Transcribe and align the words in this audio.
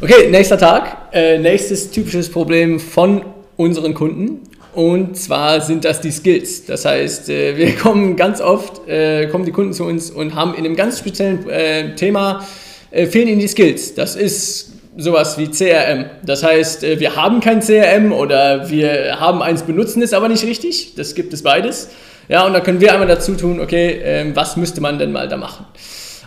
Okay, 0.00 0.30
nächster 0.30 0.56
Tag. 0.56 1.08
Äh, 1.12 1.38
nächstes 1.38 1.90
typisches 1.90 2.30
Problem 2.30 2.78
von 2.78 3.24
unseren 3.56 3.94
Kunden. 3.94 4.42
Und 4.72 5.16
zwar 5.16 5.60
sind 5.60 5.84
das 5.84 6.00
die 6.00 6.12
Skills. 6.12 6.66
Das 6.66 6.84
heißt, 6.84 7.28
äh, 7.30 7.56
wir 7.56 7.74
kommen 7.74 8.14
ganz 8.14 8.40
oft, 8.40 8.86
äh, 8.86 9.26
kommen 9.26 9.44
die 9.44 9.50
Kunden 9.50 9.72
zu 9.72 9.82
uns 9.84 10.12
und 10.12 10.36
haben 10.36 10.54
in 10.54 10.64
einem 10.64 10.76
ganz 10.76 11.00
speziellen 11.00 11.50
äh, 11.50 11.96
Thema, 11.96 12.46
äh, 12.92 13.06
fehlen 13.06 13.26
ihnen 13.26 13.40
die 13.40 13.48
Skills. 13.48 13.96
Das 13.96 14.14
ist 14.14 14.70
sowas 14.96 15.36
wie 15.36 15.48
CRM. 15.48 16.04
Das 16.24 16.44
heißt, 16.44 16.84
äh, 16.84 17.00
wir 17.00 17.16
haben 17.16 17.40
kein 17.40 17.58
CRM 17.58 18.12
oder 18.12 18.70
wir 18.70 19.18
haben 19.18 19.42
eins, 19.42 19.64
benutzen 19.64 20.00
es 20.02 20.12
aber 20.12 20.28
nicht 20.28 20.44
richtig. 20.44 20.94
Das 20.94 21.16
gibt 21.16 21.32
es 21.32 21.42
beides. 21.42 21.88
Ja, 22.28 22.46
und 22.46 22.52
da 22.52 22.60
können 22.60 22.80
wir 22.80 22.92
einmal 22.92 23.08
dazu 23.08 23.34
tun, 23.34 23.58
okay, 23.58 24.00
ähm, 24.04 24.36
was 24.36 24.56
müsste 24.56 24.80
man 24.80 25.00
denn 25.00 25.10
mal 25.10 25.28
da 25.28 25.36
machen? 25.36 25.66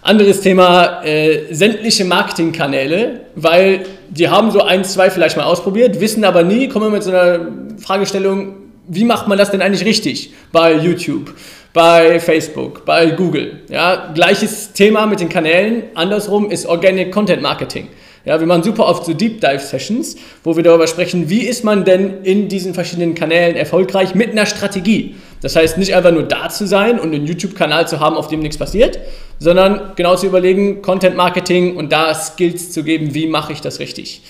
Anderes 0.03 0.41
Thema, 0.41 1.03
äh, 1.05 1.53
sämtliche 1.53 2.05
Marketingkanäle, 2.05 3.21
weil 3.35 3.85
die 4.09 4.27
haben 4.29 4.49
so 4.49 4.61
ein, 4.61 4.83
zwei 4.83 5.11
vielleicht 5.11 5.37
mal 5.37 5.43
ausprobiert, 5.43 5.99
wissen 5.99 6.23
aber 6.23 6.41
nie, 6.41 6.67
kommen 6.69 6.91
mit 6.91 7.03
so 7.03 7.11
einer 7.11 7.47
Fragestellung, 7.77 8.55
wie 8.87 9.05
macht 9.05 9.27
man 9.27 9.37
das 9.37 9.51
denn 9.51 9.61
eigentlich 9.61 9.85
richtig 9.85 10.33
bei 10.51 10.73
YouTube, 10.73 11.35
bei 11.71 12.19
Facebook, 12.19 12.83
bei 12.83 13.11
Google. 13.11 13.59
Ja, 13.69 14.11
gleiches 14.13 14.73
Thema 14.73 15.05
mit 15.05 15.19
den 15.19 15.29
Kanälen, 15.29 15.83
andersrum 15.93 16.49
ist 16.49 16.65
Organic 16.65 17.11
Content 17.11 17.43
Marketing. 17.43 17.87
Ja, 18.25 18.39
wir 18.39 18.47
machen 18.47 18.63
super 18.63 18.87
oft 18.87 19.05
so 19.05 19.13
Deep 19.13 19.39
Dive 19.41 19.59
Sessions, 19.59 20.15
wo 20.43 20.55
wir 20.55 20.63
darüber 20.63 20.87
sprechen, 20.87 21.29
wie 21.29 21.41
ist 21.41 21.63
man 21.63 21.85
denn 21.85 22.23
in 22.23 22.49
diesen 22.49 22.73
verschiedenen 22.73 23.15
Kanälen 23.15 23.55
erfolgreich 23.55 24.13
mit 24.13 24.31
einer 24.31 24.45
Strategie. 24.45 25.15
Das 25.41 25.55
heißt, 25.55 25.77
nicht 25.77 25.95
einfach 25.95 26.11
nur 26.11 26.23
da 26.23 26.49
zu 26.49 26.67
sein 26.67 26.99
und 26.99 27.13
einen 27.13 27.25
YouTube-Kanal 27.25 27.87
zu 27.87 27.99
haben, 27.99 28.15
auf 28.15 28.27
dem 28.27 28.41
nichts 28.41 28.57
passiert, 28.57 28.99
sondern 29.39 29.93
genau 29.95 30.15
zu 30.15 30.27
überlegen, 30.27 30.81
Content 30.81 31.17
Marketing 31.17 31.75
und 31.75 31.91
da 31.91 32.13
Skills 32.13 32.71
zu 32.71 32.83
geben, 32.83 33.13
wie 33.13 33.27
mache 33.27 33.51
ich 33.51 33.61
das 33.61 33.79
richtig. 33.79 34.21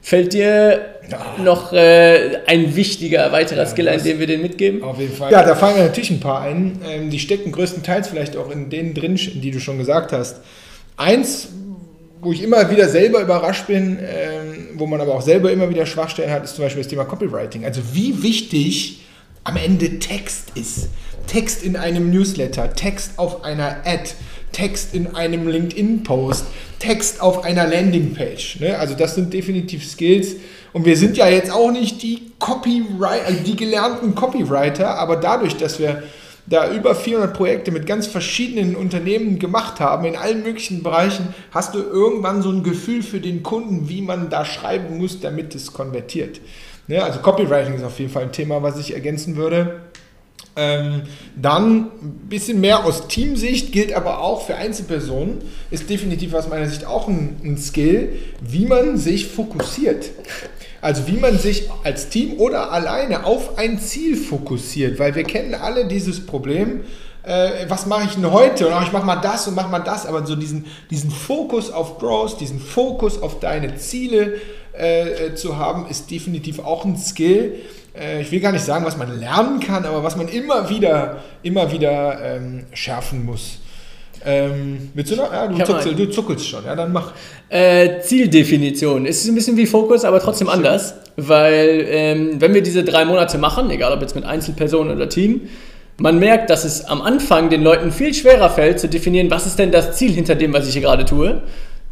Fällt 0.00 0.32
dir 0.32 0.80
ja. 1.10 1.42
noch 1.42 1.72
äh, 1.72 2.38
ein 2.46 2.74
wichtiger 2.74 3.30
weiterer 3.32 3.64
ja, 3.64 3.66
Skill 3.66 3.88
ein, 3.88 4.02
den 4.02 4.18
wir 4.18 4.26
dir 4.26 4.38
mitgeben? 4.38 4.82
Auf 4.82 4.98
jeden 4.98 5.14
Fall. 5.14 5.30
Ja, 5.30 5.44
da 5.44 5.54
fallen 5.54 5.76
mir 5.76 5.84
natürlich 5.84 6.10
ein 6.10 6.20
paar 6.20 6.40
ein. 6.42 6.80
Ähm, 6.88 7.10
die 7.10 7.18
stecken 7.18 7.52
größtenteils 7.52 8.08
vielleicht 8.08 8.36
auch 8.36 8.50
in 8.50 8.70
denen 8.70 8.94
drin, 8.94 9.16
die 9.16 9.50
du 9.50 9.60
schon 9.60 9.78
gesagt 9.78 10.12
hast. 10.12 10.40
Eins, 10.96 11.48
wo 12.20 12.32
ich 12.32 12.42
immer 12.42 12.70
wieder 12.70 12.88
selber 12.88 13.20
überrascht 13.20 13.66
bin, 13.66 13.98
ähm, 14.00 14.68
wo 14.74 14.86
man 14.86 15.00
aber 15.00 15.14
auch 15.14 15.22
selber 15.22 15.52
immer 15.52 15.68
wieder 15.68 15.84
Schwachstellen 15.86 16.30
hat, 16.30 16.44
ist 16.44 16.56
zum 16.56 16.64
Beispiel 16.64 16.82
das 16.82 16.90
Thema 16.90 17.04
Copywriting. 17.04 17.64
Also 17.64 17.80
wie 17.92 18.22
wichtig 18.22 18.97
am 19.48 19.56
Ende 19.56 19.98
Text 19.98 20.52
ist. 20.54 20.88
Text 21.26 21.62
in 21.62 21.76
einem 21.76 22.10
Newsletter, 22.10 22.74
Text 22.74 23.12
auf 23.16 23.44
einer 23.44 23.78
Ad, 23.84 24.10
Text 24.52 24.94
in 24.94 25.14
einem 25.14 25.48
LinkedIn-Post, 25.48 26.44
Text 26.78 27.22
auf 27.22 27.44
einer 27.44 27.66
Landingpage. 27.66 28.60
Ne? 28.60 28.78
Also 28.78 28.94
das 28.94 29.14
sind 29.14 29.32
definitiv 29.32 29.86
Skills. 29.86 30.36
Und 30.74 30.84
wir 30.84 30.98
sind 30.98 31.16
ja 31.16 31.28
jetzt 31.28 31.50
auch 31.50 31.70
nicht 31.72 32.02
die 32.02 32.32
Copywriter, 32.38 33.26
also 33.26 33.42
die 33.42 33.56
gelernten 33.56 34.14
Copywriter, 34.14 34.98
aber 34.98 35.16
dadurch, 35.16 35.56
dass 35.56 35.78
wir 35.78 36.02
da 36.46 36.70
über 36.70 36.94
400 36.94 37.34
Projekte 37.34 37.70
mit 37.70 37.86
ganz 37.86 38.06
verschiedenen 38.06 38.76
Unternehmen 38.76 39.38
gemacht 39.38 39.80
haben, 39.80 40.04
in 40.04 40.16
allen 40.16 40.42
möglichen 40.42 40.82
Bereichen, 40.82 41.34
hast 41.52 41.74
du 41.74 41.78
irgendwann 41.78 42.42
so 42.42 42.50
ein 42.50 42.62
Gefühl 42.62 43.02
für 43.02 43.20
den 43.20 43.42
Kunden, 43.42 43.88
wie 43.88 44.02
man 44.02 44.28
da 44.28 44.44
schreiben 44.44 44.98
muss, 44.98 45.20
damit 45.20 45.54
es 45.54 45.72
konvertiert. 45.72 46.40
Ne? 46.88 47.02
Also 47.02 47.20
Copywriting 47.20 47.74
ist 47.74 47.84
auf 47.84 47.98
jeden 48.00 48.10
Fall 48.10 48.24
ein 48.24 48.32
Thema, 48.32 48.62
was 48.62 48.78
ich 48.78 48.94
ergänzen 48.94 49.36
würde. 49.36 49.82
Ähm, 50.56 51.02
dann 51.40 51.90
ein 52.02 52.26
bisschen 52.28 52.60
mehr 52.60 52.84
aus 52.84 53.06
Teamsicht, 53.06 53.70
gilt 53.70 53.92
aber 53.92 54.20
auch 54.20 54.44
für 54.44 54.56
Einzelpersonen, 54.56 55.38
ist 55.70 55.88
definitiv 55.88 56.34
aus 56.34 56.48
meiner 56.48 56.68
Sicht 56.68 56.84
auch 56.84 57.06
ein, 57.06 57.36
ein 57.44 57.58
Skill, 57.58 58.14
wie 58.40 58.66
man 58.66 58.96
sich 58.96 59.28
fokussiert. 59.28 60.10
Also 60.80 61.06
wie 61.06 61.16
man 61.16 61.38
sich 61.38 61.68
als 61.84 62.08
Team 62.08 62.38
oder 62.38 62.72
alleine 62.72 63.24
auf 63.24 63.58
ein 63.58 63.78
Ziel 63.78 64.16
fokussiert, 64.16 64.98
weil 64.98 65.14
wir 65.14 65.24
kennen 65.24 65.54
alle 65.54 65.86
dieses 65.86 66.24
Problem, 66.24 66.82
äh, 67.28 67.68
was 67.68 67.84
mache 67.86 68.04
ich 68.04 68.14
denn 68.14 68.32
heute? 68.32 68.68
Und 68.68 68.82
ich 68.82 68.92
mache 68.92 69.04
mal 69.04 69.16
das 69.16 69.46
und 69.46 69.54
mache 69.54 69.68
mal 69.68 69.80
das, 69.80 70.06
aber 70.06 70.26
so 70.26 70.34
diesen, 70.34 70.64
diesen 70.90 71.10
Fokus 71.10 71.70
auf 71.70 71.98
Growth, 71.98 72.40
diesen 72.40 72.58
Fokus 72.58 73.20
auf 73.20 73.38
deine 73.38 73.76
Ziele 73.76 74.36
äh, 74.76 75.26
äh, 75.26 75.34
zu 75.34 75.58
haben, 75.58 75.86
ist 75.88 76.10
definitiv 76.10 76.58
auch 76.58 76.86
ein 76.86 76.96
Skill. 76.96 77.56
Äh, 77.94 78.22
ich 78.22 78.32
will 78.32 78.40
gar 78.40 78.52
nicht 78.52 78.64
sagen, 78.64 78.86
was 78.86 78.96
man 78.96 79.18
lernen 79.20 79.60
kann, 79.60 79.84
aber 79.84 80.02
was 80.02 80.16
man 80.16 80.28
immer 80.28 80.70
wieder, 80.70 81.18
immer 81.42 81.70
wieder 81.70 82.18
ähm, 82.24 82.64
schärfen 82.72 83.26
muss. 83.26 83.58
Ähm, 84.24 84.90
willst 84.94 85.12
du 85.12 85.16
noch? 85.16 85.30
Ja, 85.30 85.46
du, 85.46 85.64
zuckelst, 85.64 85.98
du 85.98 86.10
zuckelst 86.10 86.48
schon, 86.48 86.64
ja, 86.64 86.74
dann 86.74 86.92
mach. 86.92 87.12
Äh, 87.50 88.00
Zieldefinition. 88.00 89.06
Es 89.06 89.22
ist 89.22 89.28
ein 89.28 89.34
bisschen 89.34 89.56
wie 89.56 89.66
Fokus, 89.66 90.04
aber 90.04 90.18
trotzdem 90.20 90.48
anders, 90.48 90.94
weil 91.16 91.84
ähm, 91.88 92.40
wenn 92.40 92.54
wir 92.54 92.62
diese 92.62 92.84
drei 92.84 93.04
Monate 93.04 93.38
machen, 93.38 93.70
egal 93.70 93.92
ob 93.92 94.00
jetzt 94.00 94.14
mit 94.16 94.24
Einzelpersonen 94.24 94.96
oder 94.96 95.08
Team, 95.08 95.42
man 96.00 96.18
merkt, 96.18 96.50
dass 96.50 96.64
es 96.64 96.84
am 96.84 97.02
Anfang 97.02 97.50
den 97.50 97.62
Leuten 97.62 97.90
viel 97.90 98.14
schwerer 98.14 98.50
fällt 98.50 98.78
zu 98.78 98.88
definieren, 98.88 99.30
was 99.30 99.46
ist 99.46 99.58
denn 99.58 99.72
das 99.72 99.96
Ziel 99.96 100.12
hinter 100.12 100.36
dem, 100.36 100.52
was 100.52 100.66
ich 100.66 100.72
hier 100.72 100.82
gerade 100.82 101.04
tue. 101.04 101.42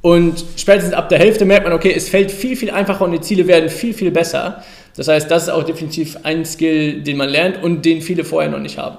Und 0.00 0.44
spätestens 0.56 0.94
ab 0.94 1.08
der 1.08 1.18
Hälfte 1.18 1.44
merkt 1.44 1.64
man, 1.64 1.72
okay, 1.72 1.92
es 1.92 2.08
fällt 2.08 2.30
viel, 2.30 2.56
viel 2.56 2.70
einfacher 2.70 3.04
und 3.04 3.12
die 3.12 3.20
Ziele 3.20 3.48
werden 3.48 3.68
viel, 3.68 3.92
viel 3.92 4.12
besser. 4.12 4.62
Das 4.96 5.08
heißt, 5.08 5.30
das 5.30 5.44
ist 5.44 5.48
auch 5.48 5.64
definitiv 5.64 6.18
ein 6.22 6.44
Skill, 6.44 7.02
den 7.02 7.16
man 7.16 7.28
lernt 7.28 7.62
und 7.62 7.84
den 7.84 8.00
viele 8.00 8.24
vorher 8.24 8.50
noch 8.50 8.60
nicht 8.60 8.78
haben. 8.78 8.98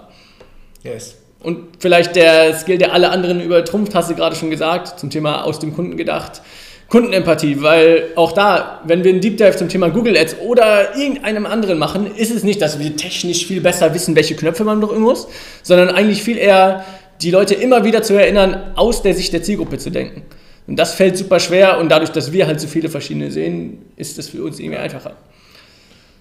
Yes. 0.83 1.15
Und 1.41 1.77
vielleicht 1.79 2.15
der 2.15 2.53
Skill, 2.55 2.77
der 2.77 2.93
alle 2.93 3.09
anderen 3.09 3.39
übertrumpft, 3.39 3.95
hast 3.95 4.09
du 4.09 4.15
gerade 4.15 4.35
schon 4.35 4.49
gesagt, 4.49 4.99
zum 4.99 5.09
Thema 5.09 5.43
aus 5.43 5.59
dem 5.59 5.73
Kunden 5.73 5.95
gedacht. 5.95 6.41
Kundenempathie, 6.89 7.61
weil 7.61 8.11
auch 8.15 8.31
da, 8.31 8.81
wenn 8.85 9.03
wir 9.03 9.11
einen 9.11 9.19
Deep 9.19 9.37
Dive 9.37 9.57
zum 9.57 9.67
Thema 9.67 9.89
Google 9.89 10.17
Ads 10.17 10.37
oder 10.39 10.95
irgendeinem 10.95 11.45
anderen 11.45 11.77
machen, 11.77 12.15
ist 12.15 12.31
es 12.31 12.43
nicht, 12.43 12.61
dass 12.61 12.79
wir 12.79 12.95
technisch 12.95 13.45
viel 13.45 13.59
besser 13.59 13.93
wissen, 13.93 14.15
welche 14.15 14.35
Knöpfe 14.35 14.63
man 14.63 14.79
drücken 14.79 15.01
muss, 15.01 15.27
sondern 15.63 15.89
eigentlich 15.89 16.23
viel 16.23 16.37
eher 16.37 16.85
die 17.21 17.31
Leute 17.31 17.55
immer 17.55 17.83
wieder 17.83 18.03
zu 18.03 18.13
erinnern, 18.13 18.71
aus 18.75 19.01
der 19.01 19.13
Sicht 19.15 19.33
der 19.33 19.43
Zielgruppe 19.43 19.77
zu 19.77 19.89
denken. 19.89 20.21
Und 20.65 20.77
das 20.77 20.93
fällt 20.93 21.17
super 21.17 21.39
schwer 21.39 21.77
und 21.79 21.89
dadurch, 21.89 22.11
dass 22.11 22.31
wir 22.31 22.47
halt 22.47 22.61
so 22.61 22.67
viele 22.67 22.89
verschiedene 22.89 23.31
sehen, 23.31 23.85
ist 23.95 24.17
das 24.17 24.29
für 24.29 24.43
uns 24.43 24.59
irgendwie 24.59 24.79
einfacher. 24.79 25.15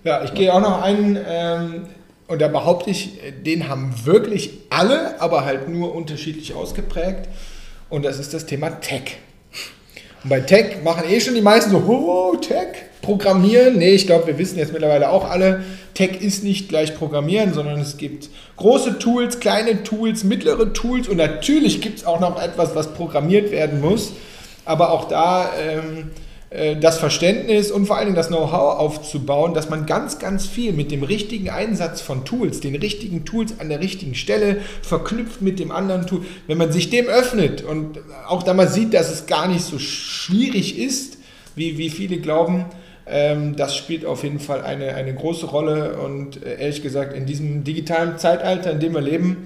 Ja, 0.04 0.25
ich 0.25 0.34
gehe 0.34 0.53
auch 0.53 0.60
noch 0.60 0.83
einen, 0.83 1.19
ähm, 1.28 1.87
und 2.28 2.41
da 2.41 2.48
behaupte 2.48 2.91
ich, 2.91 3.21
den 3.44 3.69
haben 3.69 3.94
wirklich 4.04 4.50
alle, 4.71 5.21
aber 5.21 5.44
halt 5.44 5.69
nur 5.69 5.94
unterschiedlich 5.94 6.54
ausgeprägt. 6.54 7.28
Und 7.88 8.04
das 8.04 8.19
ist 8.19 8.34
das 8.34 8.47
Thema 8.47 8.81
Tech. 8.81 9.19
Und 10.26 10.31
bei 10.31 10.41
Tech 10.41 10.82
machen 10.82 11.04
eh 11.09 11.20
schon 11.20 11.37
die 11.37 11.41
meisten 11.41 11.70
so, 11.70 11.76
oh, 11.87 12.34
Tech, 12.34 12.66
Programmieren. 13.00 13.78
Nee, 13.78 13.94
ich 13.94 14.09
glaube, 14.09 14.26
wir 14.26 14.38
wissen 14.38 14.59
jetzt 14.59 14.72
mittlerweile 14.72 15.10
auch 15.10 15.31
alle, 15.31 15.62
Tech 15.94 16.20
ist 16.20 16.42
nicht 16.42 16.69
gleich 16.69 16.97
Programmieren, 16.97 17.54
sondern 17.54 17.78
es 17.78 17.97
gibt 17.97 18.28
große 18.56 18.98
Tools, 18.98 19.38
kleine 19.38 19.84
Tools, 19.84 20.25
mittlere 20.25 20.72
Tools 20.72 21.06
und 21.06 21.19
natürlich 21.19 21.81
gibt 21.81 21.98
es 21.98 22.04
auch 22.04 22.19
noch 22.19 22.42
etwas, 22.42 22.75
was 22.75 22.92
programmiert 22.94 23.53
werden 23.53 23.81
muss. 23.81 24.15
Aber 24.65 24.91
auch 24.91 25.06
da 25.06 25.53
ähm, 25.65 26.10
äh, 26.10 26.35
das 26.49 26.99
Verständnis 26.99 27.73
und 27.73 27.87
vor 27.87 27.97
allen 27.97 28.07
Dingen 28.07 28.17
das 28.17 28.29
Know-how 28.29 28.79
aufzubauen, 28.79 29.53
dass 29.53 29.69
man 29.69 29.84
ganz, 29.84 30.21
ganz 30.21 30.47
viel 30.47 30.73
mit 30.73 30.93
dem 30.93 31.03
richtigen 31.03 31.51
Einsatz 31.51 32.01
von 32.01 32.25
Tools, 32.25 32.61
den 32.61 32.77
richtigen 32.77 33.25
Tools 33.25 33.59
an 33.59 33.69
der 33.69 33.81
richtigen 33.81 34.15
Stelle 34.15 34.59
verknüpft 34.83 35.43
mit 35.43 35.59
dem 35.59 35.73
anderen 35.73 36.07
Tool, 36.07 36.25
wenn 36.47 36.57
man 36.57 36.71
sich 36.71 36.89
dem 36.89 37.07
öffnet 37.07 37.62
und 37.62 37.99
auch 38.29 38.45
da 38.45 38.55
mal 38.55 38.69
sieht, 38.69 38.95
dass 38.95 39.11
es 39.11 39.27
gar 39.27 39.49
nicht 39.49 39.62
so 39.62 39.81
schwierig 39.81 40.79
ist, 40.79 41.19
wie, 41.57 41.79
wie 41.79 41.91
viele 41.91 42.19
glauben, 42.19 42.67
ähm, 43.07 43.55
das 43.57 43.77
spielt 43.77 44.05
auf 44.05 44.25
jeden 44.25 44.41
Fall 44.41 44.63
eine, 44.63 44.95
eine 44.95 45.15
große 45.15 45.47
Rolle. 45.47 45.99
Und 45.99 46.45
äh, 46.45 46.61
ehrlich 46.61 46.83
gesagt 46.83 47.15
in 47.15 47.27
diesem 47.27 47.65
digitalen 47.65 48.19
Zeitalter, 48.19 48.73
in 48.73 48.81
dem 48.81 48.95
wir 48.95 49.01
leben, 49.01 49.45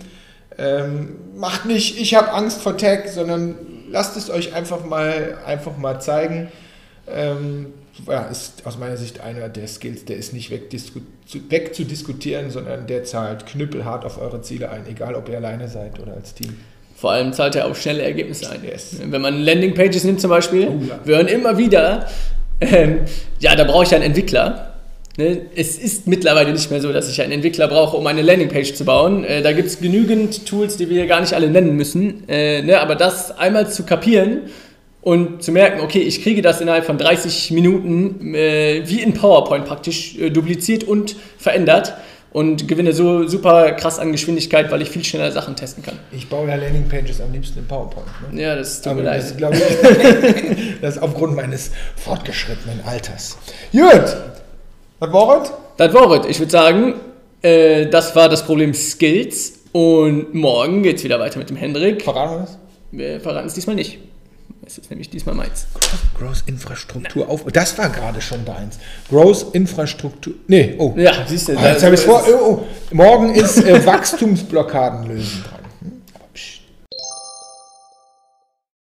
ähm, 0.59 1.17
macht 1.37 1.67
nicht, 1.67 2.01
ich 2.01 2.15
habe 2.15 2.33
Angst 2.33 2.61
vor 2.63 2.77
Tech, 2.77 3.11
sondern 3.11 3.55
lasst 3.91 4.17
es 4.17 4.31
euch 4.31 4.55
einfach 4.55 4.85
mal, 4.85 5.39
einfach 5.47 5.77
mal 5.77 6.01
zeigen 6.01 6.49
ähm, 7.15 7.67
ja, 8.07 8.23
ist 8.23 8.67
aus 8.67 8.79
meiner 8.79 8.97
Sicht 8.97 9.21
einer 9.21 9.49
der 9.49 9.67
Skills, 9.69 10.05
der 10.05 10.17
ist 10.17 10.33
nicht 10.33 10.51
wegzudiskutieren, 10.51 12.47
weg 12.47 12.53
sondern 12.53 12.87
der 12.87 13.05
zahlt 13.05 13.47
knüppelhart 13.47 14.05
auf 14.05 14.21
eure 14.21 14.43
Ziele 14.43 14.71
ein, 14.71 14.87
egal 14.89 15.15
ob 15.15 15.29
ihr 15.29 15.37
alleine 15.37 15.69
seid 15.69 16.01
oder 16.01 16.15
als 16.15 16.35
Team. 16.35 16.57
Vor 16.97 17.13
allem 17.13 17.33
zahlt 17.33 17.57
er 17.57 17.67
auf 17.67 17.81
schnelle 17.81 18.03
Ergebnisse 18.03 18.51
ein. 18.51 18.63
Yes. 18.63 18.97
Wenn 19.03 19.23
man 19.23 19.41
Landingpages 19.41 20.05
nimmt 20.05 20.21
zum 20.21 20.31
Beispiel, 20.31 20.69
oh, 20.69 20.83
ja. 20.87 21.01
wir 21.03 21.17
hören 21.17 21.29
immer 21.29 21.57
wieder, 21.57 22.07
ähm, 22.61 23.01
ja, 23.39 23.55
da 23.57 23.65
brauche 23.65 23.85
ich 23.85 23.95
einen 23.95 24.05
Entwickler. 24.05 24.75
Ne? 25.17 25.47
Es 25.57 25.79
ist 25.79 26.07
mittlerweile 26.07 26.53
nicht 26.53 26.71
mehr 26.71 26.81
so, 26.81 26.93
dass 26.93 27.09
ich 27.09 27.23
einen 27.23 27.33
Entwickler 27.33 27.69
brauche, 27.69 27.97
um 27.97 28.07
eine 28.07 28.21
Landingpage 28.23 28.75
zu 28.75 28.85
bauen. 28.85 29.25
Äh, 29.25 29.41
da 29.43 29.53
gibt 29.53 29.69
es 29.69 29.81
genügend 29.81 30.47
Tools, 30.47 30.77
die 30.77 30.91
wir 30.91 31.07
gar 31.07 31.21
nicht 31.21 31.33
alle 31.33 31.49
nennen 31.49 31.75
müssen. 31.75 32.29
Äh, 32.29 32.63
ne? 32.63 32.81
Aber 32.81 32.97
das 32.97 33.37
einmal 33.37 33.71
zu 33.71 33.85
kapieren 33.85 34.43
und 35.03 35.43
zu 35.43 35.53
merken, 35.53 35.81
okay, 35.81 36.01
ich 36.01 36.23
kriege 36.23 36.43
das 36.43 36.61
innerhalb 36.61 36.85
von 36.85 36.99
30 36.99 37.51
Minuten 37.53 38.35
äh, 38.35 38.83
wie 38.85 39.01
in 39.01 39.15
PowerPoint 39.15 39.65
praktisch 39.65 40.19
äh, 40.19 40.31
dupliziert 40.31 40.85
und 40.85 41.17
verändert 41.39 41.95
und 42.33 42.69
gewinne 42.69 42.93
so 42.93 43.27
super 43.27 43.73
krass 43.73 43.99
an 43.99 44.13
Geschwindigkeit, 44.13 44.71
weil 44.71 44.83
ich 44.83 44.91
viel 44.91 45.05
schneller 45.05 45.33
Sachen 45.33 45.57
testen 45.57 45.83
kann. 45.83 45.99
Ich 46.13 46.29
baue 46.29 46.49
ja 46.49 46.55
Landingpages 46.55 47.21
am 47.21 47.33
liebsten 47.33 47.61
in 47.61 47.67
PowerPoint. 47.67 48.07
Ne? 48.33 48.43
Ja, 48.43 48.57
das 48.57 48.83
tut 48.83 48.95
mir 48.95 49.03
leid. 49.03 49.23
das, 49.23 49.37
glaube 49.37 49.57
ich, 49.57 49.63
das 50.81 50.97
ist 50.97 51.03
aufgrund 51.03 51.35
meines 51.35 51.73
fortgeschrittenen 51.97 52.81
Alters. 52.85 53.39
Gut. 53.73 54.17
Was 55.01 55.13
war 55.13 55.43
es? 55.43 55.53
Das 55.79 55.95
war 55.95 56.21
es. 56.21 56.27
Ich 56.27 56.39
würde 56.39 56.53
sagen, 56.53 56.95
äh, 57.43 57.87
das 57.87 58.15
war 58.15 58.29
das 58.29 58.45
Problem 58.45 58.75
Skills. 58.75 59.55
Und 59.73 60.35
morgen 60.35 60.83
geht 60.83 60.97
es 60.97 61.05
wieder 61.05 61.21
weiter 61.21 61.39
mit 61.39 61.49
dem 61.49 61.57
Hendrik. 61.57 62.03
Verraten 62.03 62.35
wir 62.35 62.41
das? 62.41 62.59
Wir 62.91 63.21
verraten 63.21 63.47
es 63.47 63.55
diesmal 63.55 63.77
nicht. 63.77 63.99
Es 64.71 64.79
ist 64.79 64.89
nämlich 64.89 65.11
diesmal 65.11 65.35
meins. 65.35 65.67
Gross 66.17 66.45
Infrastruktur 66.47 67.29
auf. 67.29 67.45
Das 67.53 67.77
war 67.77 67.89
gerade 67.89 68.21
schon 68.21 68.45
deins. 68.45 68.79
Gross 69.09 69.47
Infrastruktur. 69.53 70.35
Nee, 70.47 70.77
oh. 70.79 70.95
Ja, 70.97 71.27
siehst 71.27 71.49
du. 71.49 71.59
Ah, 71.59 71.71
jetzt 71.71 71.83
habe 71.83 71.97
ich 71.97 72.01
vor. 72.03 72.23
Oh, 72.29 72.45
oh. 72.45 72.95
Morgen 72.95 73.35
ist 73.35 73.57
äh, 73.65 73.85
Wachstumsblockaden 73.87 75.09
lösen 75.09 75.43
dran. 75.43 75.60